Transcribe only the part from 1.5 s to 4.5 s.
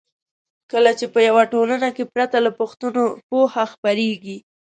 ټولنه کې پرته له پوښتنو پوهه خپریږي.